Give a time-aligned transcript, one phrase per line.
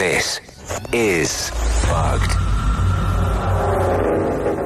[0.00, 0.40] This
[0.94, 1.50] is
[1.84, 2.32] Bugged.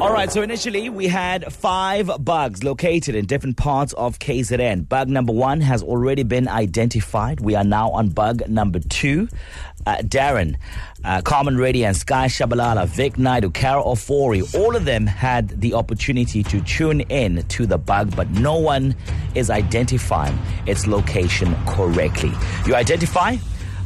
[0.00, 4.88] All right, so initially we had five bugs located in different parts of KZN.
[4.88, 7.40] Bug number one has already been identified.
[7.40, 9.26] We are now on bug number two.
[9.84, 10.54] Uh, Darren,
[11.04, 15.74] uh, Carmen Reddy, and Sky Shabalala, Vic Naidoo, Carol Ofori, all of them had the
[15.74, 18.94] opportunity to tune in to the bug, but no one
[19.34, 22.30] is identifying its location correctly.
[22.66, 23.36] You identify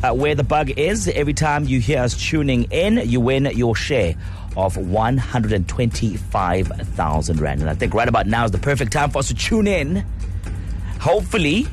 [0.02, 1.08] uh, where the bug is.
[1.08, 4.14] Every time you hear us tuning in, you win your share
[4.56, 7.60] of 125,000 Rand.
[7.60, 10.04] And I think right about now is the perfect time for us to tune in.
[11.00, 11.66] Hopefully,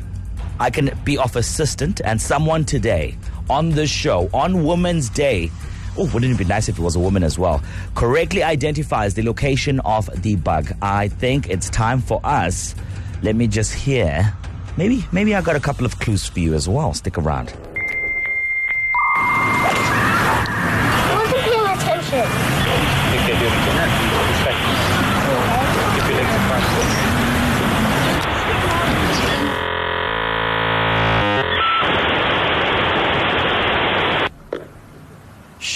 [0.59, 3.17] I can be of assistant and someone today
[3.49, 5.49] on the show on Women's Day.
[5.97, 7.63] Oh, wouldn't it be nice if it was a woman as well?
[7.95, 10.71] Correctly identifies the location of the bug.
[10.81, 12.75] I think it's time for us.
[13.23, 14.33] Let me just hear.
[14.77, 16.93] Maybe, maybe I got a couple of clues for you as well.
[16.93, 17.53] Stick around.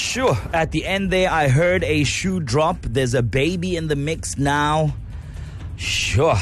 [0.10, 0.36] Sure.
[0.54, 2.78] At the end there, I heard a shoe drop.
[2.82, 4.96] There's a baby in the mix now.
[5.78, 6.36] Sure.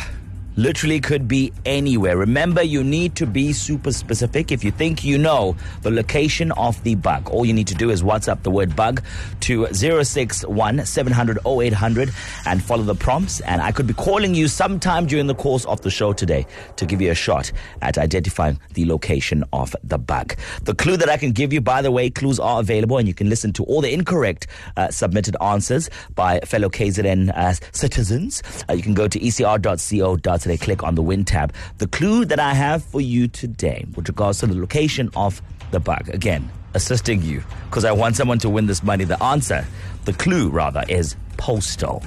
[0.57, 2.17] Literally could be anywhere.
[2.17, 4.51] Remember, you need to be super specific.
[4.51, 7.91] If you think you know the location of the bug, all you need to do
[7.91, 9.03] is WhatsApp the word bug
[9.41, 12.11] to 061 700 0800
[12.45, 13.39] and follow the prompts.
[13.41, 16.87] And I could be calling you sometime during the course of the show today to
[16.87, 17.51] give you a shot
[17.83, 20.35] at identifying the location of the bug.
[20.63, 23.13] The clue that I can give you, by the way, clues are available and you
[23.13, 28.41] can listen to all the incorrect uh, submitted answers by fellow KZN uh, citizens.
[28.67, 31.53] Uh, you can go to ecr.co.za, click on the win tab.
[31.79, 35.81] The clue that I have for you today with regards to the location of the
[35.81, 39.03] bug, again, assisting you because I want someone to win this money.
[39.03, 39.65] The answer,
[40.05, 42.03] the clue rather, is postal